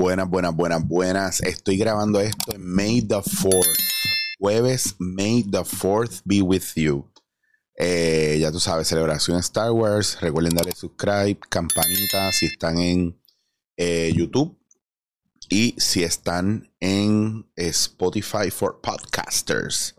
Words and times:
Buenas, 0.00 0.30
buenas, 0.30 0.56
buenas, 0.56 0.88
buenas. 0.88 1.40
Estoy 1.42 1.76
grabando 1.76 2.22
esto 2.22 2.54
en 2.54 2.66
May 2.66 3.02
the 3.02 3.16
4th. 3.16 3.78
Jueves, 4.38 4.94
May 4.98 5.42
the 5.42 5.58
4th 5.58 6.22
be 6.24 6.40
with 6.40 6.72
you. 6.74 7.06
Eh, 7.76 8.38
ya 8.40 8.50
tú 8.50 8.60
sabes, 8.60 8.88
celebración 8.88 9.38
Star 9.40 9.70
Wars. 9.72 10.18
Recuerden 10.22 10.54
darle 10.54 10.72
subscribe, 10.74 11.38
campanita 11.50 12.32
si 12.32 12.46
están 12.46 12.78
en 12.78 13.20
eh, 13.76 14.10
YouTube 14.16 14.58
y 15.50 15.74
si 15.76 16.02
están 16.02 16.72
en 16.80 17.46
Spotify 17.54 18.50
for 18.50 18.80
Podcasters. 18.80 19.96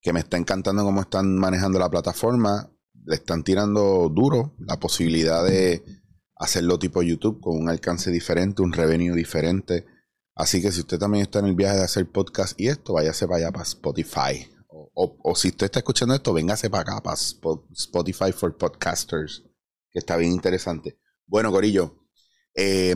Que 0.00 0.14
me 0.14 0.20
está 0.20 0.38
encantando 0.38 0.82
cómo 0.82 1.02
están 1.02 1.36
manejando 1.36 1.78
la 1.78 1.90
plataforma. 1.90 2.72
Le 3.04 3.16
están 3.16 3.44
tirando 3.44 4.08
duro 4.08 4.54
la 4.60 4.80
posibilidad 4.80 5.44
de 5.44 6.01
hacerlo 6.42 6.78
tipo 6.78 7.02
YouTube 7.02 7.40
con 7.40 7.56
un 7.56 7.68
alcance 7.68 8.10
diferente, 8.10 8.62
un 8.62 8.72
revenue 8.72 9.14
diferente. 9.14 9.86
Así 10.34 10.60
que 10.60 10.72
si 10.72 10.80
usted 10.80 10.98
también 10.98 11.22
está 11.22 11.38
en 11.38 11.46
el 11.46 11.54
viaje 11.54 11.76
de 11.76 11.84
hacer 11.84 12.10
podcast 12.10 12.60
y 12.60 12.66
esto, 12.66 12.94
váyase 12.94 13.26
para 13.26 13.38
allá 13.38 13.52
para 13.52 13.62
Spotify. 13.62 14.48
O, 14.94 15.34
si 15.36 15.48
usted 15.48 15.66
está 15.66 15.78
escuchando 15.78 16.14
esto, 16.14 16.32
véngase 16.32 16.68
para 16.68 16.82
acá, 16.82 17.02
para 17.02 17.16
Spotify 17.16 18.32
for 18.32 18.56
Podcasters, 18.56 19.44
que 19.90 20.00
está 20.00 20.16
bien 20.16 20.32
interesante. 20.32 20.98
Bueno, 21.26 21.52
Corillo, 21.52 22.08
eh, 22.56 22.94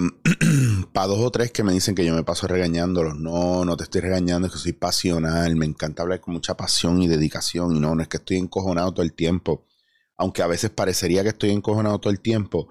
para 0.93 1.07
dos 1.07 1.21
o 1.21 1.31
tres 1.31 1.53
que 1.53 1.63
me 1.63 1.73
dicen 1.73 1.95
que 1.95 2.05
yo 2.05 2.15
me 2.15 2.25
paso 2.25 2.49
regañándolos, 2.49 3.15
no, 3.17 3.65
no 3.65 3.77
te 3.77 3.85
estoy 3.85 4.01
regañando, 4.01 4.49
es 4.49 4.53
que 4.53 4.59
soy 4.59 4.73
pasional, 4.73 5.55
me 5.57 5.67
encanta 5.67 6.03
hablar 6.03 6.21
con 6.21 6.35
mucha 6.35 6.57
pasión 6.57 7.01
y 7.01 7.07
dedicación, 7.07 7.77
y 7.77 7.81
no, 7.81 7.95
no 7.95 8.03
es 8.03 8.09
que 8.09 8.17
estoy 8.17 8.39
encojonado 8.39 8.93
todo 8.93 9.05
el 9.05 9.15
tiempo, 9.15 9.67
aunque 10.17 10.43
a 10.43 10.47
veces 10.47 10.71
parecería 10.71 11.23
que 11.23 11.31
estoy 11.31 11.51
encojonado 11.51 11.99
todo 12.01 12.11
el 12.11 12.21
tiempo, 12.21 12.69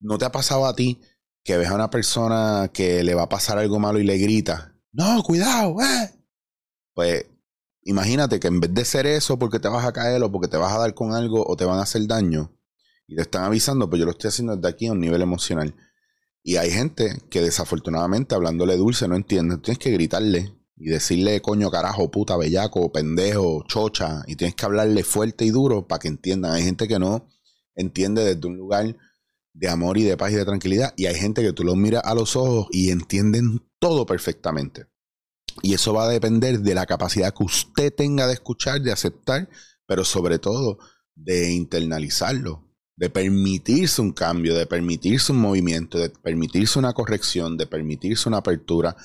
¿No 0.00 0.18
te 0.18 0.24
ha 0.24 0.32
pasado 0.32 0.66
a 0.66 0.74
ti 0.74 1.00
que 1.42 1.56
ves 1.56 1.68
a 1.68 1.74
una 1.74 1.90
persona 1.90 2.70
que 2.72 3.02
le 3.02 3.14
va 3.14 3.22
a 3.22 3.28
pasar 3.28 3.58
algo 3.58 3.78
malo 3.78 3.98
y 3.98 4.04
le 4.04 4.18
grita, 4.18 4.76
no, 4.92 5.22
cuidado, 5.22 5.76
eh? 5.80 6.10
Pues 6.94 7.26
imagínate 7.82 8.40
que 8.40 8.48
en 8.48 8.60
vez 8.60 8.72
de 8.72 8.84
ser 8.84 9.06
eso 9.06 9.38
porque 9.38 9.58
te 9.58 9.68
vas 9.68 9.84
a 9.84 9.92
caer 9.92 10.22
o 10.22 10.32
porque 10.32 10.48
te 10.48 10.56
vas 10.56 10.72
a 10.72 10.78
dar 10.78 10.94
con 10.94 11.12
algo 11.12 11.46
o 11.46 11.56
te 11.56 11.64
van 11.64 11.78
a 11.78 11.82
hacer 11.82 12.06
daño 12.06 12.56
y 13.06 13.14
te 13.14 13.22
están 13.22 13.44
avisando, 13.44 13.88
pues 13.88 14.00
yo 14.00 14.06
lo 14.06 14.12
estoy 14.12 14.28
haciendo 14.28 14.56
desde 14.56 14.68
aquí 14.68 14.86
a 14.86 14.92
un 14.92 15.00
nivel 15.00 15.22
emocional. 15.22 15.74
Y 16.42 16.56
hay 16.56 16.70
gente 16.70 17.22
que 17.30 17.42
desafortunadamente 17.42 18.34
hablándole 18.34 18.76
dulce 18.76 19.06
no 19.08 19.16
entiende. 19.16 19.58
Tienes 19.58 19.78
que 19.78 19.90
gritarle 19.90 20.54
y 20.76 20.90
decirle 20.90 21.42
coño, 21.42 21.70
carajo, 21.70 22.10
puta, 22.10 22.36
bellaco, 22.36 22.92
pendejo, 22.92 23.64
chocha. 23.66 24.22
Y 24.26 24.36
tienes 24.36 24.54
que 24.54 24.64
hablarle 24.64 25.02
fuerte 25.04 25.44
y 25.44 25.50
duro 25.50 25.86
para 25.86 25.98
que 25.98 26.08
entiendan. 26.08 26.52
Hay 26.52 26.62
gente 26.62 26.88
que 26.88 26.98
no 26.98 27.28
entiende 27.74 28.24
desde 28.24 28.46
un 28.46 28.56
lugar 28.56 28.96
de 29.56 29.68
amor 29.68 29.96
y 29.96 30.02
de 30.02 30.16
paz 30.16 30.32
y 30.32 30.36
de 30.36 30.44
tranquilidad. 30.44 30.92
Y 30.96 31.06
hay 31.06 31.14
gente 31.14 31.42
que 31.42 31.52
tú 31.52 31.64
los 31.64 31.76
miras 31.76 32.02
a 32.04 32.14
los 32.14 32.36
ojos 32.36 32.68
y 32.70 32.90
entienden 32.90 33.62
todo 33.78 34.04
perfectamente. 34.04 34.86
Y 35.62 35.74
eso 35.74 35.94
va 35.94 36.04
a 36.04 36.08
depender 36.08 36.60
de 36.60 36.74
la 36.74 36.86
capacidad 36.86 37.32
que 37.34 37.44
usted 37.44 37.92
tenga 37.94 38.26
de 38.26 38.34
escuchar, 38.34 38.82
de 38.82 38.92
aceptar, 38.92 39.48
pero 39.86 40.04
sobre 40.04 40.38
todo 40.38 40.78
de 41.14 41.52
internalizarlo, 41.52 42.70
de 42.96 43.08
permitirse 43.08 44.02
un 44.02 44.12
cambio, 44.12 44.54
de 44.54 44.66
permitirse 44.66 45.32
un 45.32 45.38
movimiento, 45.38 45.98
de 45.98 46.10
permitirse 46.10 46.78
una 46.78 46.92
corrección, 46.92 47.56
de 47.56 47.66
permitirse 47.66 48.28
una 48.28 48.38
apertura. 48.38 48.96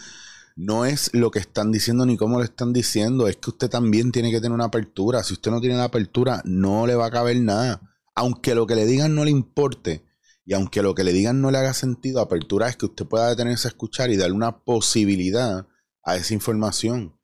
No 0.58 0.84
es 0.86 1.10
lo 1.14 1.32
que 1.32 1.40
están 1.40 1.72
diciendo 1.72 2.06
ni 2.06 2.18
cómo 2.18 2.38
lo 2.38 2.44
están 2.44 2.74
diciendo, 2.74 3.30
es 3.30 3.38
que 3.38 3.52
usted 3.52 3.70
también 3.70 4.12
tiene 4.12 4.32
que 4.32 4.42
tener 4.42 4.52
una 4.52 4.66
apertura. 4.66 5.24
Si 5.24 5.34
usted 5.34 5.52
no 5.52 5.62
tiene 5.62 5.78
la 5.78 5.86
apertura, 5.86 6.42
no 6.44 6.86
le 6.86 6.96
va 6.96 7.06
a 7.06 7.12
caber 7.12 7.40
nada. 7.40 7.82
Aunque 8.14 8.54
lo 8.54 8.68
que 8.68 8.76
le 8.76 8.86
digan 8.86 9.16
no 9.16 9.24
le 9.24 9.32
importe, 9.32 10.04
y 10.44 10.54
aunque 10.54 10.82
lo 10.82 10.96
que 10.96 11.04
le 11.04 11.14
digan 11.14 11.42
no 11.42 11.52
le 11.52 11.60
haga 11.60 11.74
sentido, 11.74 12.20
apertura 12.20 12.68
es 12.68 12.78
que 12.78 12.88
usted 12.88 13.06
pueda 13.06 13.30
detenerse 13.30 13.68
a 13.68 13.70
escuchar 13.70 14.10
y 14.10 14.18
darle 14.18 14.36
una 14.36 14.64
posibilidad 14.64 15.68
a 16.04 16.16
esa 16.16 16.34
información. 16.34 17.18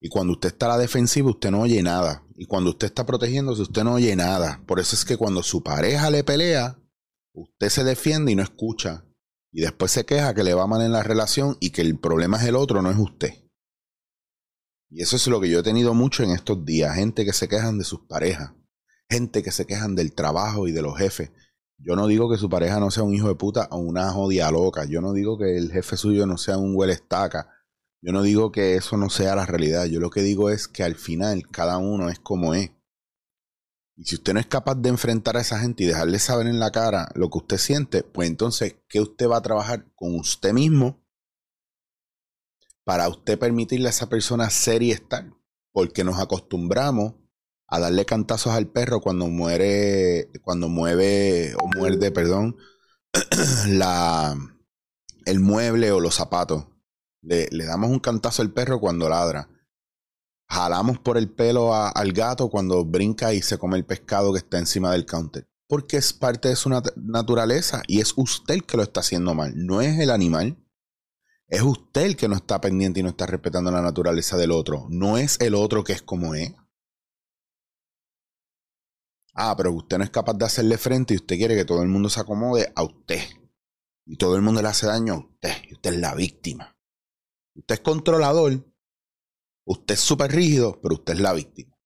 Y 0.00 0.08
cuando 0.08 0.34
usted 0.34 0.50
está 0.50 0.66
a 0.66 0.70
la 0.70 0.78
defensiva, 0.78 1.30
usted 1.30 1.50
no 1.50 1.62
oye 1.62 1.82
nada. 1.82 2.24
Y 2.36 2.46
cuando 2.46 2.70
usted 2.70 2.86
está 2.86 3.04
protegiéndose, 3.04 3.62
usted 3.62 3.84
no 3.84 3.94
oye 3.94 4.14
nada. 4.14 4.62
Por 4.66 4.78
eso 4.78 4.94
es 4.94 5.04
que 5.04 5.16
cuando 5.16 5.42
su 5.42 5.62
pareja 5.62 6.10
le 6.10 6.22
pelea, 6.22 6.78
usted 7.32 7.68
se 7.68 7.84
defiende 7.84 8.32
y 8.32 8.36
no 8.36 8.42
escucha. 8.42 9.04
Y 9.50 9.60
después 9.60 9.90
se 9.90 10.04
queja 10.04 10.34
que 10.34 10.44
le 10.44 10.54
va 10.54 10.66
mal 10.66 10.82
en 10.82 10.92
la 10.92 11.02
relación 11.02 11.56
y 11.60 11.70
que 11.70 11.82
el 11.82 11.98
problema 11.98 12.36
es 12.36 12.44
el 12.44 12.54
otro, 12.54 12.82
no 12.82 12.90
es 12.90 12.98
usted. 12.98 13.34
Y 14.90 15.02
eso 15.02 15.16
es 15.16 15.26
lo 15.26 15.40
que 15.40 15.50
yo 15.50 15.60
he 15.60 15.64
tenido 15.64 15.94
mucho 15.94 16.22
en 16.22 16.30
estos 16.30 16.64
días. 16.64 16.94
Gente 16.94 17.24
que 17.24 17.32
se 17.32 17.48
quejan 17.48 17.78
de 17.78 17.84
sus 17.84 18.00
parejas. 18.06 18.52
Gente 19.08 19.42
que 19.42 19.50
se 19.50 19.66
quejan 19.66 19.94
del 19.94 20.14
trabajo 20.14 20.68
y 20.68 20.72
de 20.72 20.82
los 20.82 20.96
jefes. 20.96 21.30
Yo 21.78 21.94
no 21.94 22.08
digo 22.08 22.28
que 22.28 22.38
su 22.38 22.50
pareja 22.50 22.80
no 22.80 22.90
sea 22.90 23.04
un 23.04 23.14
hijo 23.14 23.28
de 23.28 23.36
puta 23.36 23.68
o 23.70 23.78
una 23.78 24.10
jodida 24.10 24.50
loca. 24.50 24.84
Yo 24.84 25.00
no 25.00 25.12
digo 25.12 25.38
que 25.38 25.56
el 25.56 25.70
jefe 25.70 25.96
suyo 25.96 26.26
no 26.26 26.36
sea 26.36 26.58
un 26.58 26.74
huele 26.74 26.92
estaca. 26.92 27.50
Yo 28.02 28.12
no 28.12 28.22
digo 28.22 28.50
que 28.50 28.74
eso 28.74 28.96
no 28.96 29.10
sea 29.10 29.36
la 29.36 29.46
realidad. 29.46 29.86
Yo 29.86 30.00
lo 30.00 30.10
que 30.10 30.22
digo 30.22 30.50
es 30.50 30.66
que 30.66 30.82
al 30.82 30.96
final 30.96 31.46
cada 31.50 31.78
uno 31.78 32.08
es 32.08 32.18
como 32.18 32.54
es. 32.54 32.72
Y 33.96 34.04
si 34.04 34.16
usted 34.16 34.34
no 34.34 34.40
es 34.40 34.46
capaz 34.46 34.76
de 34.76 34.88
enfrentar 34.88 35.36
a 35.36 35.40
esa 35.40 35.58
gente 35.60 35.84
y 35.84 35.86
dejarle 35.86 36.18
saber 36.18 36.46
en 36.48 36.60
la 36.60 36.70
cara 36.70 37.08
lo 37.14 37.30
que 37.30 37.38
usted 37.38 37.58
siente, 37.58 38.02
pues 38.02 38.28
entonces, 38.28 38.76
¿qué 38.88 39.00
usted 39.00 39.28
va 39.28 39.38
a 39.38 39.42
trabajar 39.42 39.86
con 39.94 40.14
usted 40.16 40.52
mismo 40.52 41.00
para 42.84 43.08
usted 43.08 43.38
permitirle 43.38 43.88
a 43.88 43.90
esa 43.90 44.08
persona 44.08 44.50
ser 44.50 44.82
y 44.82 44.92
estar? 44.92 45.32
Porque 45.72 46.04
nos 46.04 46.20
acostumbramos 46.20 47.14
a 47.68 47.78
darle 47.78 48.06
cantazos 48.06 48.54
al 48.54 48.66
perro 48.66 49.00
cuando 49.00 49.28
muere, 49.28 50.30
cuando 50.42 50.68
mueve 50.68 51.54
o 51.62 51.68
muerde, 51.68 52.10
perdón, 52.10 52.56
la, 53.68 54.36
el 55.26 55.40
mueble 55.40 55.92
o 55.92 56.00
los 56.00 56.14
zapatos. 56.14 56.66
Le, 57.20 57.48
le, 57.50 57.66
damos 57.66 57.90
un 57.90 57.98
cantazo 57.98 58.40
al 58.40 58.52
perro 58.52 58.80
cuando 58.80 59.08
ladra. 59.08 59.50
Jalamos 60.48 60.98
por 60.98 61.18
el 61.18 61.30
pelo 61.30 61.74
al 61.74 62.12
gato 62.12 62.48
cuando 62.48 62.84
brinca 62.86 63.34
y 63.34 63.42
se 63.42 63.58
come 63.58 63.76
el 63.76 63.84
pescado 63.84 64.32
que 64.32 64.38
está 64.38 64.58
encima 64.58 64.92
del 64.92 65.04
counter. 65.04 65.46
Porque 65.68 65.98
es 65.98 66.14
parte 66.14 66.48
de 66.48 66.56
su 66.56 66.70
naturaleza 66.96 67.82
y 67.86 68.00
es 68.00 68.14
usted 68.16 68.54
el 68.54 68.64
que 68.64 68.78
lo 68.78 68.82
está 68.82 69.00
haciendo 69.00 69.34
mal, 69.34 69.52
no 69.54 69.82
es 69.82 69.98
el 69.98 70.10
animal. 70.10 70.56
Es 71.48 71.62
usted 71.62 72.02
el 72.02 72.16
que 72.16 72.28
no 72.28 72.36
está 72.36 72.60
pendiente 72.62 73.00
y 73.00 73.02
no 73.02 73.10
está 73.10 73.26
respetando 73.26 73.70
la 73.70 73.82
naturaleza 73.82 74.38
del 74.38 74.52
otro. 74.52 74.86
No 74.88 75.18
es 75.18 75.38
el 75.40 75.54
otro 75.54 75.84
que 75.84 75.92
es 75.92 76.02
como 76.02 76.34
es. 76.34 76.54
Ah, 79.40 79.54
pero 79.56 79.72
usted 79.72 79.98
no 79.98 80.04
es 80.04 80.10
capaz 80.10 80.34
de 80.34 80.46
hacerle 80.46 80.76
frente 80.78 81.14
y 81.14 81.18
usted 81.18 81.36
quiere 81.36 81.54
que 81.54 81.64
todo 81.64 81.80
el 81.82 81.88
mundo 81.88 82.08
se 82.08 82.18
acomode 82.18 82.72
a 82.74 82.82
usted. 82.82 83.20
Y 84.04 84.16
todo 84.16 84.34
el 84.34 84.42
mundo 84.42 84.60
le 84.60 84.66
hace 84.66 84.86
daño 84.86 85.12
a 85.14 85.18
usted. 85.18 85.52
Y 85.68 85.74
usted 85.74 85.92
es 85.92 86.00
la 86.00 86.12
víctima. 86.16 86.76
Usted 87.54 87.76
es 87.76 87.80
controlador. 87.80 88.66
Usted 89.64 89.94
es 89.94 90.00
súper 90.00 90.32
rígido, 90.32 90.80
pero 90.82 90.96
usted 90.96 91.14
es 91.14 91.20
la 91.20 91.32
víctima. 91.34 91.78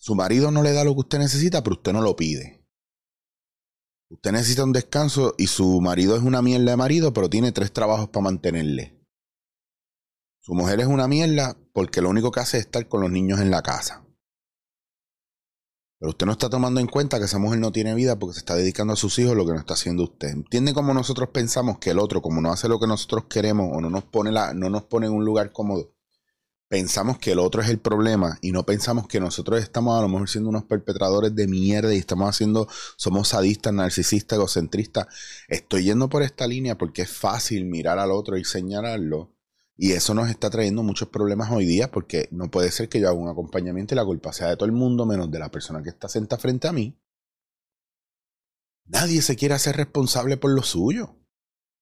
Su 0.00 0.14
marido 0.14 0.50
no 0.50 0.62
le 0.62 0.72
da 0.72 0.84
lo 0.84 0.94
que 0.94 1.00
usted 1.00 1.18
necesita, 1.18 1.62
pero 1.62 1.76
usted 1.76 1.92
no 1.92 2.00
lo 2.00 2.16
pide. 2.16 2.66
Usted 4.10 4.32
necesita 4.32 4.64
un 4.64 4.72
descanso 4.72 5.34
y 5.36 5.48
su 5.48 5.82
marido 5.82 6.16
es 6.16 6.22
una 6.22 6.40
mierda 6.40 6.70
de 6.70 6.76
marido, 6.78 7.12
pero 7.12 7.28
tiene 7.28 7.52
tres 7.52 7.74
trabajos 7.74 8.08
para 8.08 8.24
mantenerle. 8.24 8.97
Su 10.48 10.54
mujer 10.54 10.80
es 10.80 10.86
una 10.86 11.06
mierda 11.06 11.58
porque 11.74 12.00
lo 12.00 12.08
único 12.08 12.32
que 12.32 12.40
hace 12.40 12.56
es 12.56 12.64
estar 12.64 12.88
con 12.88 13.02
los 13.02 13.10
niños 13.10 13.38
en 13.38 13.50
la 13.50 13.60
casa. 13.60 14.06
Pero 15.98 16.08
usted 16.08 16.24
no 16.24 16.32
está 16.32 16.48
tomando 16.48 16.80
en 16.80 16.86
cuenta 16.86 17.18
que 17.18 17.26
esa 17.26 17.38
mujer 17.38 17.58
no 17.58 17.70
tiene 17.70 17.94
vida 17.94 18.18
porque 18.18 18.32
se 18.32 18.38
está 18.38 18.54
dedicando 18.54 18.94
a 18.94 18.96
sus 18.96 19.18
hijos 19.18 19.36
lo 19.36 19.44
que 19.44 19.52
no 19.52 19.58
está 19.58 19.74
haciendo 19.74 20.04
usted. 20.04 20.28
¿Entiende 20.28 20.72
cómo 20.72 20.94
nosotros 20.94 21.28
pensamos 21.34 21.78
que 21.78 21.90
el 21.90 21.98
otro, 21.98 22.22
como 22.22 22.40
no 22.40 22.50
hace 22.50 22.66
lo 22.66 22.80
que 22.80 22.86
nosotros 22.86 23.24
queremos 23.28 23.68
o 23.70 23.82
no 23.82 23.90
nos 23.90 24.04
pone, 24.04 24.32
la, 24.32 24.54
no 24.54 24.70
nos 24.70 24.84
pone 24.84 25.06
en 25.06 25.12
un 25.12 25.26
lugar 25.26 25.52
cómodo, 25.52 25.92
pensamos 26.66 27.18
que 27.18 27.32
el 27.32 27.40
otro 27.40 27.60
es 27.60 27.68
el 27.68 27.78
problema 27.78 28.38
y 28.40 28.52
no 28.52 28.64
pensamos 28.64 29.06
que 29.06 29.20
nosotros 29.20 29.60
estamos 29.60 29.98
a 29.98 30.00
lo 30.00 30.08
mejor 30.08 30.30
siendo 30.30 30.48
unos 30.48 30.64
perpetradores 30.64 31.34
de 31.34 31.46
mierda 31.46 31.94
y 31.94 31.98
estamos 31.98 32.26
haciendo, 32.26 32.68
somos 32.96 33.28
sadistas, 33.28 33.74
narcisistas, 33.74 34.38
egocentristas? 34.38 35.08
Estoy 35.46 35.84
yendo 35.84 36.08
por 36.08 36.22
esta 36.22 36.46
línea 36.46 36.78
porque 36.78 37.02
es 37.02 37.10
fácil 37.10 37.66
mirar 37.66 37.98
al 37.98 38.12
otro 38.12 38.38
y 38.38 38.44
señalarlo 38.46 39.34
y 39.80 39.92
eso 39.92 40.12
nos 40.12 40.28
está 40.28 40.50
trayendo 40.50 40.82
muchos 40.82 41.08
problemas 41.08 41.52
hoy 41.52 41.64
día 41.64 41.88
porque 41.92 42.28
no 42.32 42.50
puede 42.50 42.72
ser 42.72 42.88
que 42.88 42.98
yo 42.98 43.08
haga 43.08 43.16
un 43.16 43.28
acompañamiento 43.28 43.94
y 43.94 43.96
la 43.96 44.04
culpa 44.04 44.32
sea 44.32 44.48
de 44.48 44.56
todo 44.56 44.66
el 44.66 44.72
mundo 44.72 45.06
menos 45.06 45.30
de 45.30 45.38
la 45.38 45.52
persona 45.52 45.84
que 45.84 45.90
está 45.90 46.08
sentada 46.08 46.42
frente 46.42 46.66
a 46.66 46.72
mí. 46.72 47.00
Nadie 48.86 49.22
se 49.22 49.36
quiere 49.36 49.54
hacer 49.54 49.76
responsable 49.76 50.36
por 50.36 50.50
lo 50.50 50.64
suyo. 50.64 51.14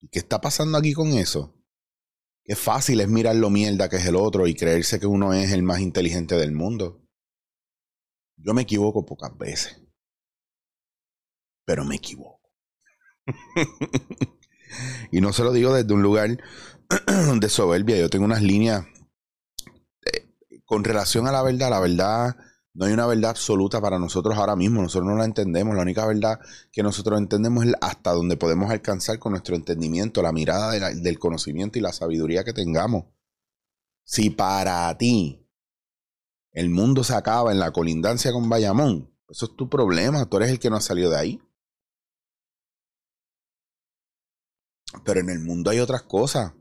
¿Y 0.02 0.08
qué 0.08 0.18
está 0.18 0.42
pasando 0.42 0.76
aquí 0.76 0.92
con 0.92 1.08
eso? 1.12 1.54
Qué 2.44 2.54
fácil 2.54 3.00
es 3.00 3.08
mirar 3.08 3.36
lo 3.36 3.48
mierda 3.48 3.88
que 3.88 3.96
es 3.96 4.04
el 4.04 4.16
otro 4.16 4.46
y 4.46 4.54
creerse 4.54 5.00
que 5.00 5.06
uno 5.06 5.32
es 5.32 5.52
el 5.52 5.62
más 5.62 5.80
inteligente 5.80 6.34
del 6.36 6.52
mundo. 6.52 7.02
Yo 8.36 8.52
me 8.52 8.62
equivoco 8.62 9.06
pocas 9.06 9.34
veces. 9.38 9.80
Pero 11.64 11.86
me 11.86 11.96
equivoco. 11.96 12.52
y 15.10 15.22
no 15.22 15.32
se 15.32 15.44
lo 15.44 15.52
digo 15.54 15.72
desde 15.72 15.94
un 15.94 16.02
lugar 16.02 16.38
de 17.40 17.48
soberbia. 17.48 17.96
Yo 17.96 18.10
tengo 18.10 18.24
unas 18.24 18.42
líneas 18.42 18.84
eh, 20.04 20.28
con 20.64 20.84
relación 20.84 21.26
a 21.26 21.32
la 21.32 21.42
verdad. 21.42 21.70
La 21.70 21.80
verdad 21.80 22.36
No 22.74 22.84
hay 22.84 22.92
una 22.92 23.06
verdad 23.06 23.30
absoluta 23.30 23.80
para 23.80 23.98
nosotros 23.98 24.36
ahora 24.36 24.54
mismo, 24.54 24.82
nosotros 24.82 25.10
no 25.10 25.16
la 25.16 25.24
entendemos. 25.24 25.74
La 25.74 25.82
única 25.82 26.06
verdad 26.06 26.38
que 26.70 26.82
nosotros 26.82 27.18
entendemos 27.18 27.64
es 27.64 27.74
hasta 27.80 28.12
donde 28.12 28.36
podemos 28.36 28.70
alcanzar 28.70 29.18
con 29.18 29.32
nuestro 29.32 29.56
entendimiento, 29.56 30.22
la 30.22 30.32
mirada 30.32 30.72
del 30.92 31.18
conocimiento 31.18 31.78
y 31.78 31.82
la 31.82 31.92
sabiduría 31.92 32.44
que 32.44 32.52
tengamos. 32.52 33.06
Si 34.04 34.30
para 34.30 34.96
ti 34.98 35.48
el 36.52 36.68
mundo 36.68 37.02
se 37.02 37.14
acaba 37.14 37.50
en 37.50 37.58
la 37.58 37.72
colindancia 37.72 38.32
con 38.32 38.48
Bayamón, 38.48 39.10
eso 39.28 39.46
es 39.46 39.56
tu 39.56 39.68
problema, 39.68 40.26
tú 40.26 40.36
eres 40.36 40.50
el 40.50 40.60
que 40.60 40.70
no 40.70 40.76
ha 40.76 40.80
salido 40.80 41.10
de 41.10 41.18
ahí. 41.18 41.42
Pero 45.04 45.20
en 45.20 45.30
el 45.30 45.40
mundo 45.40 45.70
hay 45.70 45.80
otras 45.80 46.02
cosas, 46.02 46.52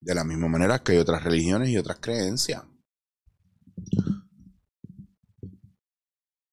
de 0.00 0.14
la 0.14 0.24
misma 0.24 0.48
manera 0.48 0.82
que 0.82 0.92
hay 0.92 0.98
otras 0.98 1.24
religiones 1.24 1.68
y 1.68 1.78
otras 1.78 1.98
creencias. 2.00 2.62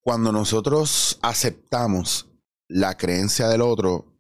Cuando 0.02 0.32
nosotros 0.32 1.18
aceptamos 1.22 2.30
la 2.68 2.96
creencia 2.96 3.48
del 3.48 3.62
otro 3.62 4.16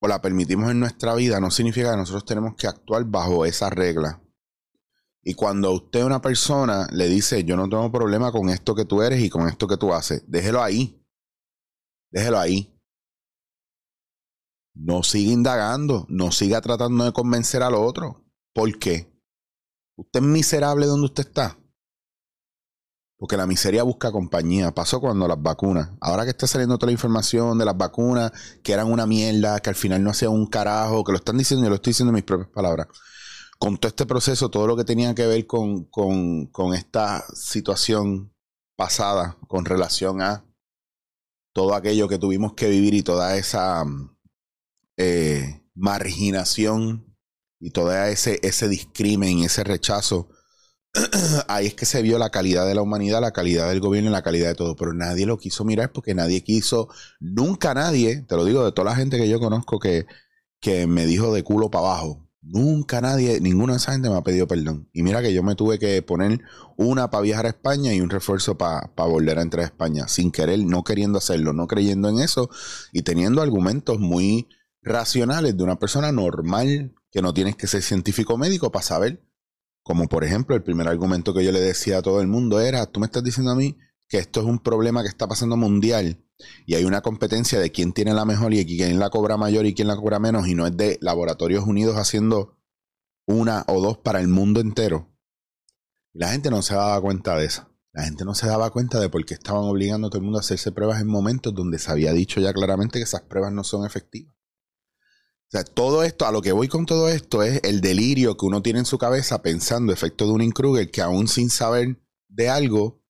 o 0.00 0.08
la 0.08 0.20
permitimos 0.20 0.70
en 0.70 0.80
nuestra 0.80 1.14
vida, 1.14 1.40
no 1.40 1.50
significa 1.50 1.90
que 1.90 1.96
nosotros 1.98 2.24
tenemos 2.24 2.54
que 2.54 2.66
actuar 2.66 3.04
bajo 3.04 3.44
esa 3.44 3.70
regla. 3.70 4.22
Y 5.22 5.34
cuando 5.34 5.72
usted, 5.72 6.04
una 6.04 6.20
persona, 6.20 6.86
le 6.92 7.08
dice, 7.08 7.42
yo 7.44 7.56
no 7.56 7.68
tengo 7.68 7.90
problema 7.90 8.30
con 8.30 8.48
esto 8.48 8.74
que 8.74 8.84
tú 8.84 9.02
eres 9.02 9.20
y 9.20 9.28
con 9.28 9.48
esto 9.48 9.66
que 9.66 9.76
tú 9.76 9.92
haces, 9.92 10.22
déjelo 10.26 10.62
ahí. 10.62 11.02
Déjelo 12.10 12.38
ahí. 12.38 12.75
No 14.76 15.02
siga 15.02 15.32
indagando, 15.32 16.06
no 16.08 16.30
siga 16.30 16.60
tratando 16.60 17.04
de 17.04 17.12
convencer 17.12 17.62
al 17.62 17.74
otro. 17.74 18.24
¿Por 18.54 18.78
qué? 18.78 19.12
Usted 19.96 20.20
es 20.20 20.26
miserable 20.26 20.86
donde 20.86 21.06
usted 21.06 21.26
está. 21.26 21.58
Porque 23.18 23.36
la 23.36 23.46
miseria 23.46 23.82
busca 23.82 24.12
compañía. 24.12 24.74
Pasó 24.74 25.00
cuando 25.00 25.26
las 25.26 25.42
vacunas. 25.42 25.90
Ahora 26.00 26.24
que 26.24 26.30
está 26.30 26.46
saliendo 26.46 26.76
toda 26.76 26.88
la 26.88 26.92
información 26.92 27.56
de 27.56 27.64
las 27.64 27.76
vacunas, 27.76 28.30
que 28.62 28.72
eran 28.72 28.92
una 28.92 29.06
mierda, 29.06 29.58
que 29.60 29.70
al 29.70 29.76
final 29.76 30.04
no 30.04 30.10
hacían 30.10 30.32
un 30.32 30.46
carajo, 30.46 31.02
que 31.02 31.12
lo 31.12 31.18
están 31.18 31.38
diciendo, 31.38 31.64
yo 31.64 31.70
lo 31.70 31.76
estoy 31.76 31.92
diciendo 31.92 32.10
en 32.10 32.16
mis 32.16 32.24
propias 32.24 32.50
palabras. 32.50 32.88
Con 33.58 33.78
todo 33.78 33.88
este 33.88 34.04
proceso, 34.04 34.50
todo 34.50 34.66
lo 34.66 34.76
que 34.76 34.84
tenía 34.84 35.14
que 35.14 35.26
ver 35.26 35.46
con, 35.46 35.84
con, 35.84 36.46
con 36.46 36.74
esta 36.74 37.24
situación 37.34 38.36
pasada 38.76 39.38
con 39.48 39.64
relación 39.64 40.20
a 40.20 40.44
todo 41.52 41.74
aquello 41.74 42.08
que 42.08 42.18
tuvimos 42.18 42.52
que 42.52 42.68
vivir 42.68 42.94
y 42.94 43.02
toda 43.02 43.36
esa 43.36 43.82
eh, 44.96 45.62
marginación 45.74 47.16
y 47.60 47.70
todo 47.70 47.92
ese, 48.04 48.40
ese 48.42 48.68
discrimen, 48.68 49.40
ese 49.40 49.64
rechazo 49.64 50.28
ahí 51.48 51.66
es 51.66 51.74
que 51.74 51.86
se 51.86 52.02
vio 52.02 52.18
la 52.18 52.30
calidad 52.30 52.66
de 52.66 52.74
la 52.74 52.82
humanidad, 52.82 53.20
la 53.20 53.32
calidad 53.32 53.68
del 53.68 53.80
gobierno 53.80 54.10
y 54.10 54.12
la 54.12 54.22
calidad 54.22 54.48
de 54.48 54.54
todo. 54.54 54.76
Pero 54.76 54.94
nadie 54.94 55.26
lo 55.26 55.38
quiso 55.38 55.64
mirar 55.64 55.92
porque 55.92 56.14
nadie 56.14 56.42
quiso, 56.42 56.88
nunca 57.20 57.74
nadie, 57.74 58.22
te 58.22 58.36
lo 58.36 58.44
digo 58.44 58.64
de 58.64 58.72
toda 58.72 58.90
la 58.90 58.96
gente 58.96 59.18
que 59.18 59.28
yo 59.28 59.40
conozco 59.40 59.78
que, 59.78 60.06
que 60.60 60.86
me 60.86 61.06
dijo 61.06 61.32
de 61.34 61.42
culo 61.42 61.70
para 61.70 61.86
abajo. 61.86 62.22
Nunca 62.42 63.00
nadie, 63.00 63.40
ninguna 63.40 63.72
de 63.72 63.78
esa 63.78 63.92
gente 63.92 64.08
me 64.08 64.16
ha 64.16 64.22
pedido 64.22 64.46
perdón. 64.46 64.88
Y 64.92 65.02
mira 65.02 65.20
que 65.20 65.34
yo 65.34 65.42
me 65.42 65.56
tuve 65.56 65.78
que 65.78 66.00
poner 66.02 66.40
una 66.76 67.10
para 67.10 67.22
viajar 67.22 67.46
a 67.46 67.50
España 67.50 67.92
y 67.92 68.00
un 68.00 68.10
refuerzo 68.10 68.56
para 68.56 68.88
volver 68.96 69.38
a 69.38 69.42
entrar 69.42 69.64
a 69.64 69.66
España, 69.66 70.06
sin 70.06 70.30
querer, 70.30 70.60
no 70.60 70.84
queriendo 70.84 71.18
hacerlo, 71.18 71.52
no 71.52 71.66
creyendo 71.66 72.08
en 72.08 72.20
eso 72.20 72.48
y 72.92 73.02
teniendo 73.02 73.42
argumentos 73.42 73.98
muy 73.98 74.48
racionales 74.86 75.54
de 75.56 75.62
una 75.62 75.78
persona 75.78 76.12
normal 76.12 76.94
que 77.10 77.20
no 77.20 77.34
tienes 77.34 77.56
que 77.56 77.66
ser 77.66 77.82
científico 77.82 78.38
médico 78.38 78.72
para 78.72 78.84
saber 78.84 79.26
como 79.86 80.08
por 80.08 80.24
ejemplo, 80.24 80.56
el 80.56 80.64
primer 80.64 80.88
argumento 80.88 81.32
que 81.32 81.44
yo 81.44 81.52
le 81.52 81.60
decía 81.60 81.98
a 81.98 82.02
todo 82.02 82.20
el 82.20 82.26
mundo 82.26 82.58
era, 82.58 82.86
tú 82.86 82.98
me 82.98 83.06
estás 83.06 83.22
diciendo 83.22 83.52
a 83.52 83.54
mí 83.54 83.78
que 84.08 84.18
esto 84.18 84.40
es 84.40 84.46
un 84.46 84.58
problema 84.58 85.02
que 85.02 85.08
está 85.08 85.28
pasando 85.28 85.56
mundial 85.56 86.26
y 86.66 86.74
hay 86.74 86.84
una 86.84 87.02
competencia 87.02 87.60
de 87.60 87.70
quién 87.70 87.92
tiene 87.92 88.12
la 88.12 88.24
mejor 88.24 88.52
y 88.52 88.66
quién 88.66 88.98
la 88.98 89.10
cobra 89.10 89.36
mayor 89.36 89.64
y 89.64 89.74
quién 89.74 89.86
la 89.86 89.94
cobra 89.94 90.18
menos 90.18 90.48
y 90.48 90.56
no 90.56 90.66
es 90.66 90.76
de 90.76 90.98
Laboratorios 91.00 91.64
Unidos 91.64 91.94
haciendo 91.98 92.58
una 93.28 93.62
o 93.68 93.80
dos 93.80 93.98
para 93.98 94.18
el 94.18 94.26
mundo 94.26 94.58
entero. 94.58 95.08
la 96.12 96.30
gente 96.30 96.50
no 96.50 96.62
se 96.62 96.74
daba 96.74 97.00
cuenta 97.00 97.36
de 97.36 97.44
eso. 97.44 97.68
La 97.92 98.02
gente 98.02 98.24
no 98.24 98.34
se 98.34 98.48
daba 98.48 98.70
cuenta 98.70 98.98
de 98.98 99.08
por 99.08 99.24
qué 99.24 99.34
estaban 99.34 99.62
obligando 99.62 100.08
a 100.08 100.10
todo 100.10 100.18
el 100.18 100.24
mundo 100.24 100.38
a 100.38 100.40
hacerse 100.40 100.72
pruebas 100.72 101.00
en 101.00 101.06
momentos 101.06 101.54
donde 101.54 101.78
se 101.78 101.92
había 101.92 102.12
dicho 102.12 102.40
ya 102.40 102.52
claramente 102.52 102.98
que 102.98 103.04
esas 103.04 103.22
pruebas 103.22 103.52
no 103.52 103.62
son 103.62 103.86
efectivas. 103.86 104.35
O 105.48 105.50
sea, 105.50 105.64
todo 105.64 106.02
esto, 106.02 106.26
a 106.26 106.32
lo 106.32 106.42
que 106.42 106.52
voy 106.52 106.66
con 106.68 106.86
todo 106.86 107.08
esto 107.08 107.42
es 107.42 107.60
el 107.62 107.80
delirio 107.80 108.36
que 108.36 108.46
uno 108.46 108.62
tiene 108.62 108.80
en 108.80 108.84
su 108.84 108.98
cabeza 108.98 109.42
pensando 109.42 109.92
efecto 109.92 110.26
de 110.26 110.32
un 110.32 110.50
Kruger 110.50 110.90
que 110.90 111.02
aún 111.02 111.28
sin 111.28 111.50
saber 111.50 112.00
de 112.28 112.48
algo 112.48 113.00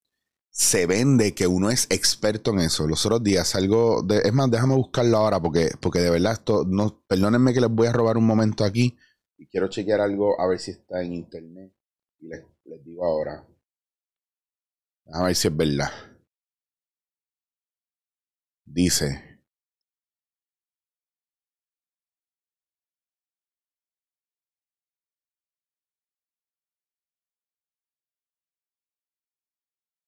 se 0.51 0.87
vende 0.87 1.35
que 1.35 1.47
uno 1.47 1.71
es 1.71 1.87
experto 1.91 2.51
en 2.51 2.61
eso. 2.61 2.87
Los 2.87 3.05
otros 3.07 3.23
días 3.23 3.55
algo 3.55 4.03
de, 4.03 4.19
es 4.19 4.33
más, 4.33 4.51
déjame 4.51 4.75
buscarlo 4.75 5.17
ahora 5.17 5.41
porque, 5.41 5.71
porque 5.81 6.01
de 6.01 6.11
verdad 6.11 6.33
esto, 6.33 6.67
perdónenme 7.07 7.55
que 7.55 7.61
les 7.61 7.71
voy 7.71 7.87
a 7.87 7.93
robar 7.93 8.17
un 8.17 8.27
momento 8.27 8.65
aquí 8.65 8.97
y 9.39 9.47
quiero 9.47 9.69
chequear 9.69 10.01
algo 10.01 10.41
a 10.41 10.47
ver 10.47 10.59
si 10.59 10.71
está 10.73 11.03
en 11.03 11.13
internet 11.13 11.73
y 12.19 12.29
les, 12.29 12.45
les 12.65 12.85
digo 12.85 13.05
ahora. 13.05 13.47
A 15.13 15.23
ver 15.25 15.37
si 15.37 15.49
es 15.49 15.57
verdad. 15.57 15.91
Dice, 18.65 19.36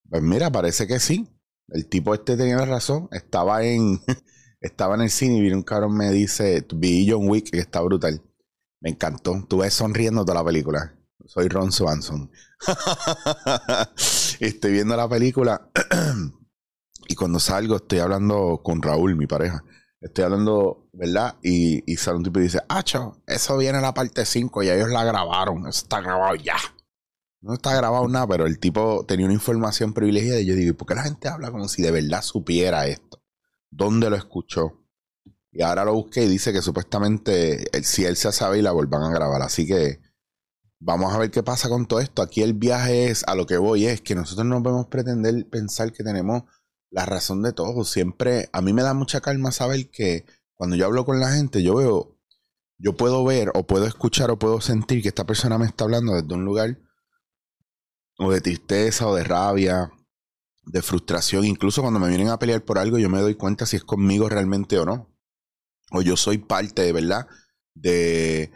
Pues 0.09 0.23
mira, 0.23 0.51
parece 0.51 0.87
que 0.87 0.99
sí. 0.99 1.29
El 1.69 1.89
tipo 1.89 2.15
este 2.15 2.37
tenía 2.37 2.59
razón. 2.65 3.09
Estaba 3.13 3.65
en, 3.65 4.01
estaba 4.61 4.95
en 4.95 5.03
el 5.03 5.11
cine 5.11 5.37
y 5.37 5.41
viene 5.41 5.57
un 5.57 5.63
cabrón 5.63 5.97
me 5.97 6.11
dice, 6.11 6.67
vi 6.75 7.09
John 7.11 7.29
Wick, 7.29 7.51
que 7.51 7.59
está 7.59 7.81
brutal. 7.81 8.23
Me 8.81 8.91
encantó. 8.91 9.35
Estuve 9.37 9.71
sonriendo 9.71 10.25
toda 10.25 10.41
la 10.41 10.45
película. 10.45 10.95
Soy 11.27 11.49
Ron 11.49 11.73
Swanson. 11.73 12.31
estoy 14.41 14.73
viendo 14.73 14.97
la 14.97 15.09
película 15.09 15.71
y 17.09 17.15
cuando 17.15 17.39
salgo 17.39 17.77
estoy 17.77 17.99
hablando 17.99 18.61
con 18.65 18.81
Raúl, 18.81 19.15
mi 19.17 19.27
pareja. 19.27 19.63
Estoy 20.01 20.25
hablando, 20.25 20.89
¿verdad? 20.93 21.37
Y, 21.43 21.83
sale 21.97 22.19
un 22.19 22.23
tipo 22.23 22.39
y 22.39 22.45
dice, 22.45 22.61
Acho, 22.69 23.21
eso 23.27 23.59
viene 23.59 23.79
a 23.79 23.83
la 23.83 23.93
parte 23.95 24.25
5 24.25 24.63
y 24.63 24.71
ellos 24.71 24.91
la 24.91 25.05
grabaron. 25.05 25.67
Eso 25.67 25.83
está 25.83 26.01
grabado 26.01 26.37
ya. 26.37 26.57
No 27.41 27.55
está 27.55 27.75
grabado 27.75 28.09
nada, 28.09 28.27
pero 28.27 28.47
el 28.47 28.59
tipo 28.59 29.05
tenía 29.07 29.27
una 29.27 29.35
información 29.35 29.93
privilegiada 29.93 30.41
y 30.41 30.47
yo 30.47 30.55
digo, 30.55 30.71
¿y 30.71 30.75
por 30.75 30.89
qué 30.89 30.95
la 30.95 31.05
gente 31.05 31.29
habla 31.29 31.53
como 31.53 31.69
si 31.69 31.83
de 31.83 31.93
verdad 31.93 32.23
supiera 32.23 32.87
esto? 32.87 33.23
¿Dónde 33.71 34.11
lo 34.11 34.17
escuchó? 34.17 34.85
Y 35.53 35.63
ahora 35.63 35.85
lo 35.85 35.95
busqué 35.95 36.25
y 36.25 36.29
dice 36.29 36.53
que 36.53 36.63
supuestamente 36.63 37.67
si 37.83 38.05
él 38.05 38.17
se 38.17 38.33
sabe 38.33 38.59
y 38.59 38.63
la 38.63 38.73
vuelvan 38.73 39.03
a 39.05 39.11
grabar. 39.11 39.43
Así 39.43 39.67
que 39.67 40.01
vamos 40.81 41.15
a 41.15 41.19
ver 41.19 41.31
qué 41.31 41.43
pasa 41.43 41.69
con 41.69 41.87
todo 41.87 42.01
esto. 42.01 42.23
Aquí 42.23 42.43
el 42.43 42.55
viaje 42.55 43.09
es, 43.11 43.25
a 43.27 43.35
lo 43.35 43.47
que 43.47 43.57
voy, 43.57 43.87
es 43.87 44.01
que 44.01 44.15
nosotros 44.15 44.47
no 44.47 44.63
podemos 44.63 44.89
pretender 44.89 45.49
pensar 45.49 45.93
que 45.93 46.05
tenemos 46.05 46.43
la 46.91 47.07
razón 47.07 47.43
de 47.43 47.53
todo. 47.53 47.85
Siempre, 47.85 48.49
a 48.53 48.63
mí 48.63 48.73
me 48.73 48.83
da 48.83 48.95
mucha 48.95 49.21
calma 49.21 49.53
saber 49.53 49.91
que 49.91 50.27
cuando 50.55 50.77
yo 50.77 50.87
hablo 50.87 51.05
con 51.05 51.21
la 51.21 51.31
gente, 51.31 51.63
yo 51.63 51.77
veo, 51.77 52.19
yo 52.79 52.97
puedo 52.97 53.25
ver 53.25 53.51
o 53.55 53.67
puedo 53.67 53.87
escuchar 53.87 54.31
o 54.31 54.39
puedo 54.39 54.61
sentir 54.61 55.03
que 55.03 55.09
esta 55.09 55.25
persona 55.25 55.57
me 55.57 55.67
está 55.67 55.85
hablando 55.85 56.15
desde 56.15 56.35
un 56.35 56.45
lugar 56.45 56.79
o 58.19 58.31
de 58.31 58.41
tristeza 58.41 59.07
o 59.07 59.15
de 59.15 59.25
rabia, 59.25 59.91
de 60.65 60.83
frustración. 60.83 61.45
Incluso 61.45 61.83
cuando 61.83 62.01
me 62.01 62.09
vienen 62.09 62.29
a 62.29 62.39
pelear 62.39 62.65
por 62.65 62.79
algo, 62.79 62.99
yo 62.99 63.09
me 63.09 63.21
doy 63.21 63.35
cuenta 63.35 63.67
si 63.67 63.77
es 63.77 63.85
conmigo 63.85 64.29
realmente 64.29 64.79
o 64.79 64.85
no. 64.85 65.09
O 65.91 66.03
yo 66.03 66.17
soy 66.17 66.39
parte, 66.39 66.83
de 66.83 66.93
verdad, 66.93 67.27
de... 67.75 68.51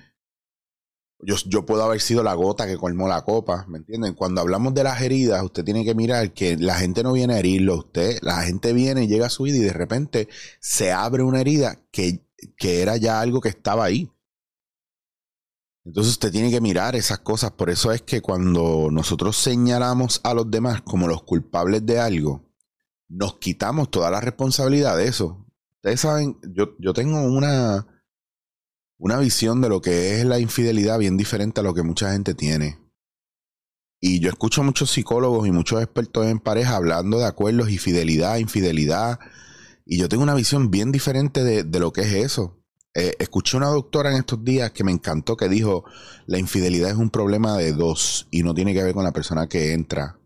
Yo, 1.25 1.37
yo 1.47 1.65
puedo 1.65 1.85
haber 1.85 2.01
sido 2.01 2.25
la 2.25 2.35
gota 2.35 2.67
que 2.67 2.77
colmó 2.77 3.07
la 3.07 3.23
copa, 3.23 3.65
¿me 3.69 3.79
entienden? 3.79 4.15
Cuando 4.15 4.41
hablamos 4.41 4.75
de 4.75 4.83
las 4.83 5.01
heridas, 5.01 5.41
usted 5.45 5.65
tiene 5.65 5.85
que 5.85 5.95
mirar 5.95 6.33
que 6.33 6.57
la 6.57 6.75
gente 6.75 7.05
no 7.05 7.13
viene 7.13 7.35
a 7.35 7.39
herirlo 7.39 7.77
usted, 7.77 8.19
la 8.23 8.43
gente 8.43 8.73
viene, 8.73 9.07
llega 9.07 9.27
a 9.27 9.31
su 9.31 9.45
vida 9.45 9.57
y 9.59 9.61
de 9.61 9.73
repente 9.73 10.29
se 10.59 10.91
abre 10.91 11.23
una 11.23 11.41
herida 11.41 11.79
que, 11.93 12.27
que 12.57 12.83
era 12.83 12.97
ya 12.97 13.21
algo 13.21 13.41
que 13.41 13.51
estaba 13.51 13.85
ahí. 13.85 14.11
Entonces 15.85 16.13
usted 16.13 16.31
tiene 16.31 16.51
que 16.51 16.61
mirar 16.61 16.95
esas 16.95 17.19
cosas. 17.19 17.53
Por 17.53 17.71
eso 17.71 17.93
es 17.93 18.03
que 18.03 18.21
cuando 18.21 18.89
nosotros 18.91 19.37
señalamos 19.37 20.21
a 20.25 20.35
los 20.35 20.51
demás 20.51 20.83
como 20.83 21.09
los 21.09 21.25
culpables 21.25 21.85
de 21.85 21.99
algo, 21.99 22.49
nos 23.09 23.39
quitamos 23.39 23.91
toda 23.91 24.11
la 24.11 24.21
responsabilidad 24.21 24.97
de 24.97 25.07
eso. 25.09 25.45
Ustedes 25.77 26.01
saben, 26.01 26.39
yo, 26.55 26.77
yo 26.79 26.95
tengo 26.95 27.23
una, 27.23 27.87
una 28.99 29.19
visión 29.19 29.61
de 29.61 29.69
lo 29.69 29.81
que 29.81 30.21
es 30.21 30.25
la 30.25 30.39
infidelidad 30.39 30.99
bien 30.99 31.17
diferente 31.17 31.61
a 31.61 31.65
lo 31.65 31.75
que 31.75 31.83
mucha 31.83 32.13
gente 32.13 32.35
tiene. 32.35 32.79
Y 34.01 34.21
yo 34.21 34.31
escucho 34.31 34.63
a 34.63 34.65
muchos 34.65 34.91
psicólogos 34.91 35.47
y 35.47 35.53
muchos 35.53 35.83
expertos 35.83 36.27
en 36.27 36.39
pareja 36.41 36.77
hablando 36.77 37.19
de 37.19 37.27
acuerdos 37.27 37.71
y 37.71 37.79
fidelidad, 37.79 38.37
infidelidad. 38.39 39.19
Y 39.85 39.99
yo 39.99 40.09
tengo 40.09 40.23
una 40.23 40.35
visión 40.35 40.71
bien 40.71 40.93
diferente 40.93 41.45
de, 41.45 41.65
de 41.65 41.81
lo 41.81 41.93
que 41.93 42.03
es 42.03 42.15
eso. 42.15 42.62
Eh, 42.95 43.15
escuché 43.19 43.57
una 43.57 43.69
doctora 43.69 44.11
en 44.11 44.19
estos 44.19 44.45
días 44.45 44.71
que 44.73 44.85
me 44.85 44.93
encantó 44.93 45.37
que 45.37 45.49
dijo, 45.49 45.85
la 46.27 46.39
infidelidad 46.39 46.91
es 46.91 46.97
un 46.97 47.11
problema 47.11 47.57
de 47.57 47.73
dos 47.73 48.29
y 48.31 48.43
no 48.43 48.55
tiene 48.55 48.75
que 48.75 48.83
ver 48.83 48.95
con 48.95 49.05
la 49.05 49.13
persona 49.13 49.49
que 49.49 49.73
entra. 49.73 50.19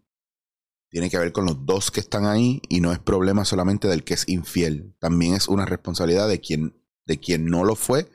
Tiene 0.91 1.11
que 1.11 1.19
ver 1.19 1.33
con 1.33 1.45
los 1.45 1.65
dos 1.65 1.91
que 1.91 2.01
están 2.01 2.27
ahí 2.27 2.61
y 2.69 2.81
no 2.81 2.93
es 2.93 2.99
problema 2.99 3.45
solamente 3.45 3.87
del 3.89 4.05
que 4.05 4.15
es 4.15 4.29
infiel. 4.29 4.97
También 4.99 5.35
es 5.35 5.49
una 5.49 5.67
responsabilidad 5.67 6.29
de 6.29 6.41
quien, 6.41 6.81
de 7.07 7.19
quien 7.21 7.47
no 7.47 7.65
lo 7.65 7.77
fue 7.77 8.09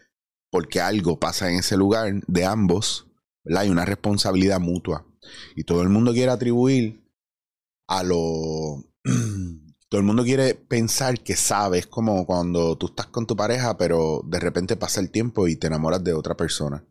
porque 0.51 0.81
algo 0.81 1.19
pasa 1.19 1.49
en 1.49 1.59
ese 1.59 1.77
lugar 1.77 2.13
de 2.27 2.45
ambos. 2.45 3.07
Hay 3.55 3.69
una 3.69 3.85
responsabilidad 3.85 4.59
mutua. 4.59 5.07
Y 5.55 5.63
todo 5.63 5.81
el 5.81 5.89
mundo 5.89 6.11
quiere 6.11 6.31
atribuir 6.31 7.09
a 7.87 8.03
lo 8.03 8.83
todo 9.91 9.99
el 9.99 10.07
mundo 10.07 10.23
quiere 10.23 10.55
pensar 10.55 11.19
que 11.19 11.35
sabes 11.35 11.85
como 11.85 12.25
cuando 12.25 12.77
tú 12.77 12.85
estás 12.87 13.07
con 13.07 13.27
tu 13.27 13.35
pareja, 13.35 13.75
pero 13.77 14.21
de 14.25 14.39
repente 14.39 14.77
pasa 14.77 15.01
el 15.01 15.11
tiempo 15.11 15.49
y 15.49 15.57
te 15.57 15.67
enamoras 15.67 16.01
de 16.01 16.13
otra 16.13 16.37
persona. 16.37 16.87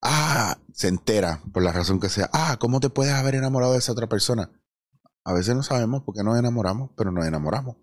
Ah, 0.00 0.58
se 0.72 0.88
entera 0.88 1.42
por 1.52 1.62
la 1.62 1.72
razón 1.72 2.00
que 2.00 2.08
sea. 2.08 2.30
Ah, 2.32 2.56
¿cómo 2.58 2.80
te 2.80 2.88
puedes 2.88 3.12
haber 3.12 3.34
enamorado 3.34 3.72
de 3.72 3.78
esa 3.80 3.92
otra 3.92 4.08
persona? 4.08 4.50
A 5.22 5.34
veces 5.34 5.54
no 5.54 5.62
sabemos 5.62 6.02
por 6.02 6.14
qué 6.14 6.24
nos 6.24 6.38
enamoramos, 6.38 6.92
pero 6.96 7.12
nos 7.12 7.26
enamoramos. 7.26 7.76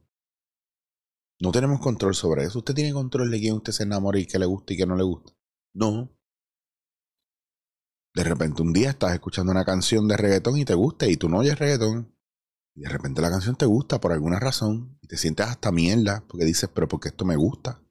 No 1.39 1.51
tenemos 1.51 1.79
control 1.79 2.15
sobre 2.15 2.45
eso. 2.45 2.57
¿Usted 2.57 2.73
tiene 2.73 2.93
control 2.93 3.29
de 3.29 3.39
quién 3.39 3.53
usted 3.53 3.73
se 3.73 3.83
enamora 3.83 4.17
y 4.17 4.25
qué 4.25 4.39
le 4.39 4.47
gusta 4.47 4.73
y 4.73 4.77
qué 4.77 4.87
no 4.87 4.95
le 4.95 5.03
gusta? 5.03 5.33
No. 5.75 6.09
De 8.15 8.23
repente 8.23 8.63
un 8.63 8.73
día 8.73 8.89
estás 8.89 9.13
escuchando 9.13 9.51
una 9.51 9.65
canción 9.65 10.07
de 10.07 10.17
reggaetón 10.17 10.57
y 10.57 10.65
te 10.65 10.73
gusta 10.73 11.05
y 11.05 11.15
tú 11.15 11.29
no 11.29 11.37
oyes 11.37 11.59
reggaetón. 11.59 12.16
Y 12.77 12.81
de 12.81 12.89
repente 12.89 13.23
la 13.23 13.31
canción 13.31 13.55
te 13.55 13.65
gusta 13.65 13.99
por 13.99 14.11
alguna 14.11 14.39
razón 14.39 14.99
y 15.01 15.07
te 15.07 15.17
sientes 15.17 15.47
hasta 15.47 15.71
mierda 15.71 16.23
porque 16.27 16.45
dices, 16.45 16.69
pero 16.71 16.87
porque 16.87 17.09
esto 17.09 17.25
me 17.25 17.35
gusta. 17.35 17.81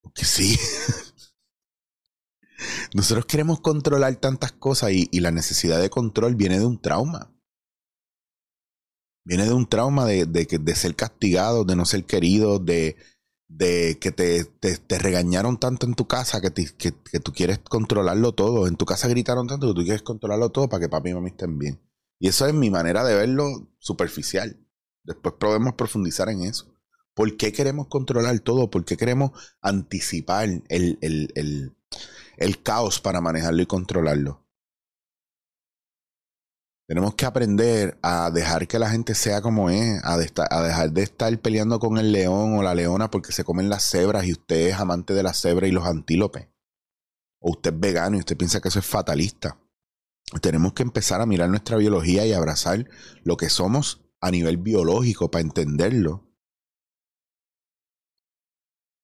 Porque 0.00 0.24
sí. 0.24 0.58
Nosotros 2.94 3.26
queremos 3.26 3.60
controlar 3.60 4.16
tantas 4.16 4.52
cosas 4.52 4.92
y, 4.92 5.20
la 5.20 5.30
necesidad 5.30 5.78
de 5.78 5.90
control 5.90 6.36
viene 6.36 6.58
de 6.58 6.64
un 6.64 6.80
trauma. 6.80 7.30
Viene 9.26 9.44
de 9.44 9.52
un 9.52 9.68
trauma 9.68 10.06
de, 10.06 10.24
de, 10.24 10.74
ser 10.74 10.96
castigado, 10.96 11.64
de 11.64 11.76
no 11.76 11.84
ser 11.84 12.06
querido, 12.06 12.60
de, 12.60 12.96
de 13.46 13.98
que 14.00 14.10
te, 14.10 14.46
te, 14.46 14.98
regañaron 14.98 15.60
tanto 15.60 15.86
en 15.86 15.94
tu 15.94 16.08
casa 16.08 16.40
que, 16.40 16.50
que, 16.50 16.94
que, 16.94 17.20
tú 17.20 17.34
quieres 17.34 17.58
controlarlo 17.58 18.32
todo. 18.32 18.66
En 18.66 18.76
tu 18.76 18.86
casa 18.86 19.06
gritaron 19.06 19.46
tanto 19.46 19.68
que 19.68 19.74
tú 19.74 19.82
quieres 19.82 20.02
controlarlo 20.02 20.48
todo 20.48 20.70
para 20.70 20.80
que 20.80 20.88
papi 20.88 21.10
y 21.10 21.14
mami 21.14 21.28
estén 21.28 21.58
bien. 21.58 21.89
Y 22.20 22.28
eso 22.28 22.46
es 22.46 22.52
mi 22.52 22.68
manera 22.68 23.02
de 23.02 23.14
verlo 23.14 23.72
superficial. 23.78 24.60
Después 25.04 25.36
podemos 25.40 25.72
profundizar 25.72 26.28
en 26.28 26.42
eso. 26.42 26.76
¿Por 27.14 27.38
qué 27.38 27.50
queremos 27.50 27.88
controlar 27.88 28.38
todo? 28.40 28.70
¿Por 28.70 28.84
qué 28.84 28.98
queremos 28.98 29.32
anticipar 29.62 30.48
el, 30.68 30.98
el, 31.00 31.74
el, 32.36 32.62
caos 32.62 33.00
para 33.00 33.22
manejarlo 33.22 33.62
y 33.62 33.66
controlarlo? 33.66 34.46
Tenemos 36.86 37.14
que 37.14 37.24
aprender 37.24 37.98
a 38.02 38.30
dejar 38.30 38.68
que 38.68 38.78
la 38.78 38.90
gente 38.90 39.14
sea 39.14 39.40
como 39.40 39.70
es, 39.70 40.04
a, 40.04 40.14
a, 40.14 40.62
dejar 40.62 40.92
de 40.92 41.02
estar 41.02 41.38
peleando 41.38 41.80
con 41.80 41.96
el 41.96 42.12
león 42.12 42.58
o 42.58 42.62
la 42.62 42.74
leona 42.74 43.10
porque 43.10 43.32
se 43.32 43.44
comen 43.44 43.70
las 43.70 43.84
cebras 43.84 44.26
y 44.26 44.32
usted 44.32 44.68
es 44.68 44.74
amante 44.74 45.14
de 45.14 45.22
las 45.22 45.40
cebras 45.40 45.70
y 45.70 45.72
los 45.72 45.86
antílopes. 45.86 46.48
O 47.38 47.52
usted 47.52 47.72
es 47.72 47.80
vegano 47.80 48.16
y 48.16 48.20
usted 48.20 48.36
piensa 48.36 48.60
que 48.60 48.68
eso 48.68 48.80
es 48.80 48.86
fatalista 48.86 49.58
tenemos 50.38 50.74
que 50.74 50.82
empezar 50.82 51.20
a 51.20 51.26
mirar 51.26 51.48
nuestra 51.48 51.76
biología 51.76 52.24
y 52.26 52.32
abrazar 52.32 52.88
lo 53.24 53.36
que 53.36 53.48
somos 53.48 54.00
a 54.20 54.30
nivel 54.30 54.58
biológico 54.58 55.30
para 55.30 55.42
entenderlo. 55.42 56.28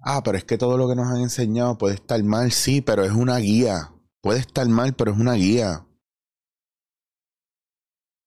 Ah, 0.00 0.22
pero 0.22 0.38
es 0.38 0.44
que 0.44 0.58
todo 0.58 0.78
lo 0.78 0.88
que 0.88 0.94
nos 0.94 1.08
han 1.08 1.22
enseñado 1.22 1.78
puede 1.78 1.94
estar 1.94 2.22
mal, 2.22 2.52
sí, 2.52 2.80
pero 2.80 3.02
es 3.02 3.10
una 3.10 3.38
guía. 3.38 3.92
Puede 4.22 4.38
estar 4.38 4.68
mal, 4.68 4.94
pero 4.94 5.12
es 5.12 5.18
una 5.18 5.34
guía. 5.34 5.86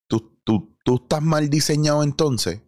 Tú, 0.10 0.42
tú, 0.44 0.78
tú 0.84 0.96
estás 0.96 1.22
mal 1.22 1.50
diseñado 1.50 2.04
entonces. 2.04 2.64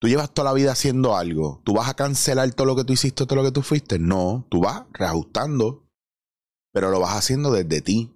Tú 0.00 0.08
llevas 0.08 0.32
toda 0.32 0.50
la 0.50 0.54
vida 0.54 0.72
haciendo 0.72 1.16
algo. 1.16 1.60
¿Tú 1.64 1.74
vas 1.74 1.88
a 1.88 1.94
cancelar 1.94 2.50
todo 2.54 2.66
lo 2.66 2.76
que 2.76 2.84
tú 2.84 2.94
hiciste, 2.94 3.26
todo 3.26 3.36
lo 3.36 3.44
que 3.44 3.52
tú 3.52 3.62
fuiste? 3.62 3.98
No, 3.98 4.46
tú 4.50 4.60
vas 4.60 4.84
reajustando, 4.92 5.86
pero 6.72 6.90
lo 6.90 7.00
vas 7.00 7.16
haciendo 7.16 7.50
desde 7.50 7.82
ti 7.82 8.13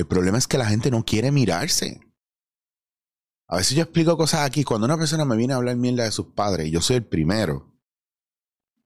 el 0.00 0.06
problema 0.06 0.38
es 0.38 0.46
que 0.46 0.58
la 0.58 0.66
gente 0.66 0.90
no 0.90 1.04
quiere 1.04 1.32
mirarse. 1.32 2.00
A 3.48 3.56
veces 3.56 3.76
yo 3.76 3.82
explico 3.82 4.16
cosas 4.16 4.40
aquí. 4.40 4.62
Cuando 4.62 4.84
una 4.84 4.98
persona 4.98 5.24
me 5.24 5.36
viene 5.36 5.54
a 5.54 5.56
hablar 5.56 5.76
mierda 5.76 6.04
de 6.04 6.12
sus 6.12 6.26
padres, 6.26 6.68
y 6.68 6.70
yo 6.70 6.80
soy 6.80 6.96
el 6.96 7.06
primero, 7.06 7.74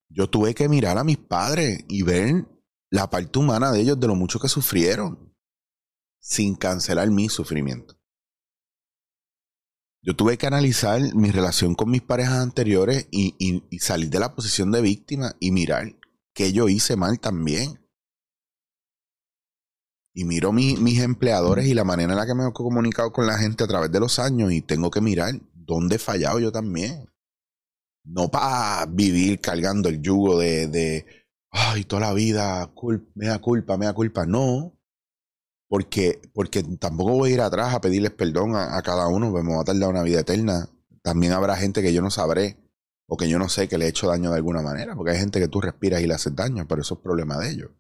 yo 0.09 0.31
tuve 0.31 0.55
que 0.55 0.69
mirar 0.69 0.99
a 0.99 1.05
mis 1.05 1.19
padres 1.19 1.85
y 1.89 2.03
ver 2.03 2.47
la 2.91 3.11
parte 3.11 3.39
humana 3.39 3.73
de 3.73 3.81
ellos, 3.81 3.99
de 3.99 4.07
lo 4.07 4.15
mucho 4.15 4.39
que 4.39 4.49
sufrieron, 4.49 5.35
sin 6.21 6.55
cancelar 6.55 7.11
mi 7.11 7.29
sufrimiento. 7.29 7.99
Yo 10.03 10.15
tuve 10.15 10.37
que 10.37 10.47
analizar 10.47 11.15
mi 11.15 11.31
relación 11.31 11.75
con 11.75 11.91
mis 11.91 12.03
parejas 12.03 12.39
anteriores 12.39 13.07
y, 13.11 13.35
y 13.39 13.79
salir 13.79 14.11
de 14.11 14.19
la 14.19 14.35
posición 14.35 14.71
de 14.73 14.81
víctima 14.81 15.35
y 15.41 15.53
mirar 15.53 15.95
que 16.35 16.53
yo 16.53 16.69
hice 16.69 16.97
mal 16.97 17.21
también 17.21 17.82
y 20.15 20.25
miro 20.25 20.53
mis 20.53 21.01
empleadores 21.01 21.67
y 21.67 21.75
la 21.75 21.85
manera 21.85 22.13
en 22.13 22.19
la 22.19 22.27
que 22.27 22.35
me 22.35 22.47
he 22.47 22.53
comunicado 22.53 23.13
con 23.13 23.27
la 23.27 23.39
gente 23.39 23.65
a 23.65 23.67
través 23.67 23.91
de 23.91 24.01
los 24.01 24.19
años 24.19 24.53
y 24.53 24.61
tengo 24.61 24.91
que 24.91 25.01
mirar 25.01 25.35
dónde 25.55 25.97
he 25.97 25.99
fallado 25.99 26.39
yo 26.39 26.53
también. 26.53 27.09
No 28.05 28.31
para 28.31 28.87
vivir 28.87 29.41
cargando 29.41 29.89
el 29.89 30.03
yugo 30.03 30.39
de, 30.39 30.67
de 30.67 31.07
ay, 31.51 31.85
toda 31.85 32.01
la 32.01 32.13
vida, 32.13 32.73
me 33.15 33.27
da 33.27 33.39
culpa, 33.39 33.77
me 33.77 33.87
da 33.87 33.93
culpa. 33.95 34.27
No, 34.27 34.77
porque, 35.69 36.21
porque 36.35 36.63
tampoco 36.79 37.13
voy 37.13 37.31
a 37.31 37.35
ir 37.35 37.41
atrás 37.41 37.75
a 37.75 37.81
pedirles 37.81 38.11
perdón 38.13 38.57
a, 38.57 38.83
cada 38.83 39.09
uno, 39.09 39.31
me 39.31 39.55
va 39.55 39.63
a 39.63 39.65
tardar 39.65 39.89
una 39.89 40.03
vida 40.03 40.21
eterna. 40.21 40.69
También 41.03 41.33
habrá 41.33 41.57
gente 41.57 41.83
que 41.83 41.93
yo 41.93 42.03
no 42.03 42.11
sabré 42.11 42.59
o 43.07 43.17
que 43.17 43.29
yo 43.29 43.39
no 43.39 43.49
sé 43.49 43.69
que 43.69 43.79
le 43.79 43.87
he 43.87 43.89
hecho 43.89 44.09
daño 44.09 44.31
de 44.31 44.37
alguna 44.37 44.63
manera, 44.63 44.95
porque 44.95 45.13
hay 45.13 45.19
gente 45.19 45.41
que 45.41 45.49
tú 45.49 45.61
respiras 45.61 46.03
y 46.03 46.07
le 46.07 46.15
haces 46.15 46.35
daño, 46.35 46.67
pero 46.69 46.83
eso 46.83 46.95
es 46.95 47.01
problema 47.01 47.39
de 47.39 47.51
ellos. 47.51 47.71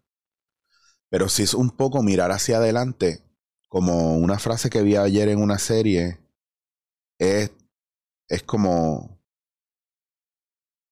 Pero 1.12 1.28
si 1.28 1.42
es 1.42 1.52
un 1.52 1.68
poco 1.68 2.02
mirar 2.02 2.32
hacia 2.32 2.56
adelante, 2.56 3.22
como 3.68 4.16
una 4.16 4.38
frase 4.38 4.70
que 4.70 4.80
vi 4.80 4.96
ayer 4.96 5.28
en 5.28 5.42
una 5.42 5.58
serie, 5.58 6.18
es, 7.18 7.52
es 8.28 8.42
como 8.44 9.20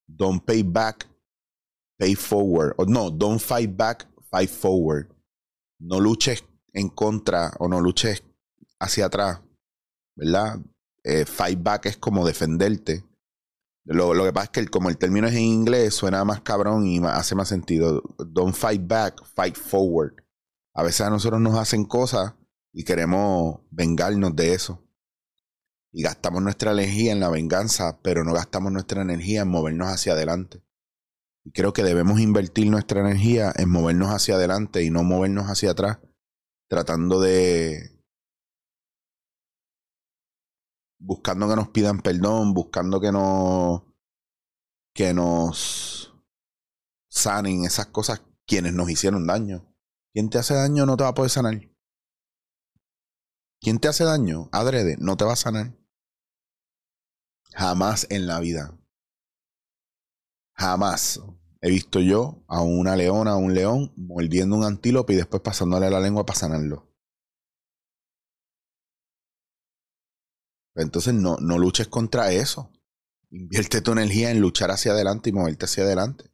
don't 0.07 0.45
pay 0.45 0.63
back, 0.63 1.09
pay 1.97 2.15
forward. 2.15 2.75
O 2.77 2.85
no, 2.85 3.11
don't 3.11 3.41
fight 3.41 3.75
back, 3.75 4.07
fight 4.31 4.51
forward. 4.51 5.09
No 5.79 5.99
luches 5.99 6.45
en 6.75 6.91
contra 6.91 7.55
o 7.59 7.67
no 7.67 7.81
luches 7.81 8.23
hacia 8.79 9.07
atrás, 9.07 9.41
¿verdad? 10.17 10.61
Eh, 11.03 11.25
fight 11.25 11.63
back 11.63 11.87
es 11.87 11.97
como 11.97 12.27
defenderte. 12.27 13.07
Lo, 13.85 14.15
lo, 14.15 14.25
que 14.25 14.33
pasa 14.33 14.45
es 14.47 14.51
que 14.51 14.69
como 14.69 14.89
el 14.89 14.99
término 14.99 15.27
es 15.27 15.35
en 15.35 15.43
inglés, 15.43 15.95
suena 15.95 16.25
más 16.25 16.43
cabrón 16.43 16.87
y 16.87 16.99
hace 17.05 17.35
más 17.35 17.49
sentido. 17.49 18.03
Don't 18.19 18.55
fight 18.55 18.87
back, 18.87 19.25
fight 19.35 19.57
forward. 19.57 20.15
A 20.75 20.83
veces 20.83 21.01
a 21.03 21.11
nosotros 21.11 21.41
nos 21.41 21.59
hacen 21.59 21.85
cosas 21.85 22.35
y 22.73 22.85
queremos 22.85 23.61
vengarnos 23.71 24.37
de 24.37 24.55
eso. 24.55 24.85
Y 25.93 26.03
gastamos 26.03 26.43
nuestra 26.43 26.73
energía 26.73 27.13
en 27.13 27.21
la 27.21 27.31
venganza, 27.31 28.01
pero 28.03 28.23
no 28.23 28.33
gastamos 28.33 28.71
nuestra 28.71 29.03
energía 29.03 29.43
en 29.43 29.49
movernos 29.49 29.89
hacia 29.89 30.13
adelante. 30.13 30.63
Y 31.45 31.53
creo 31.53 31.73
que 31.73 31.83
debemos 31.83 32.21
invertir 32.21 32.71
nuestra 32.71 33.01
energía 33.01 33.53
en 33.57 33.71
movernos 33.71 34.11
hacia 34.11 34.37
adelante 34.37 34.85
y 34.85 34.91
no 34.91 35.03
movernos 35.03 35.47
hacia 35.47 35.73
atrás, 35.73 35.99
tratando 36.69 37.21
de 37.21 38.00
buscando 41.01 41.49
que 41.49 41.57
nos 41.57 41.69
pidan 41.69 42.01
perdón, 42.01 42.55
buscando 42.55 43.01
que 43.01 43.11
nos 43.11 43.83
que 44.95 45.15
nos 45.15 46.15
sanen 47.09 47.65
esas 47.65 47.87
cosas 47.87 48.23
quienes 48.47 48.75
nos 48.75 48.91
hicieron 48.91 49.27
daño. 49.27 49.67
Quien 50.13 50.29
te 50.29 50.39
hace 50.39 50.55
daño 50.55 50.87
no 50.87 50.97
te 50.97 51.05
va 51.05 51.11
a 51.11 51.15
poder 51.15 51.31
sanar. 51.31 51.71
Quien 53.61 53.79
te 53.79 53.89
hace 53.89 54.05
daño, 54.05 54.49
adrede, 54.53 54.97
no 54.99 55.17
te 55.17 55.25
va 55.25 55.35
a 55.35 55.37
sanar. 55.37 55.77
Jamás 57.53 58.07
en 58.11 58.27
la 58.27 58.41
vida. 58.41 58.77
Jamás 60.55 61.21
he 61.61 61.71
visto 61.71 62.01
yo 62.01 62.43
a 62.49 62.63
una 62.63 62.97
leona, 62.97 63.33
a 63.33 63.37
un 63.37 63.55
león, 63.55 63.93
mordiendo 63.97 64.57
un 64.57 64.65
antílope 64.65 65.13
y 65.13 65.17
después 65.17 65.43
pasándole 65.43 65.91
la 65.91 66.01
lengua 66.01 66.27
para 66.27 66.39
sanarlo. 66.39 66.90
Entonces 70.75 71.15
no, 71.15 71.37
no 71.39 71.59
luches 71.59 71.89
contra 71.89 72.33
eso. 72.33 72.71
Invierte 73.31 73.81
tu 73.81 73.93
energía 73.93 74.31
en 74.31 74.41
luchar 74.41 74.71
hacia 74.71 74.93
adelante 74.93 75.31
y 75.31 75.33
moverte 75.33 75.67
hacia 75.67 75.85
adelante. 75.85 76.31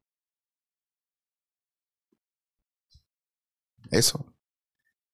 Eso. 3.90 4.34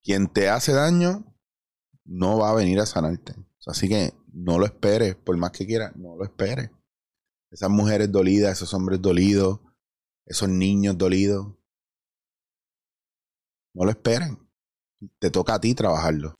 Quien 0.02 0.28
te 0.28 0.48
hace 0.48 0.72
daño 0.72 1.24
no 2.04 2.38
va 2.38 2.50
a 2.50 2.54
venir 2.54 2.80
a 2.80 2.86
sanarte. 2.86 3.34
Así 3.66 3.88
que 3.88 4.12
no 4.32 4.58
lo 4.58 4.64
esperes, 4.64 5.14
por 5.14 5.36
más 5.36 5.52
que 5.52 5.66
quieras, 5.66 5.94
no 5.96 6.16
lo 6.16 6.24
esperes. 6.24 6.70
Esas 7.50 7.70
mujeres 7.70 8.10
dolidas, 8.10 8.56
esos 8.56 8.72
hombres 8.74 9.00
dolidos, 9.00 9.60
esos 10.26 10.48
niños 10.48 10.96
dolidos. 10.96 11.54
No 13.74 13.84
lo 13.84 13.90
esperen. 13.90 14.38
Te 15.18 15.30
toca 15.30 15.54
a 15.54 15.60
ti 15.60 15.74
trabajarlo. 15.74 16.34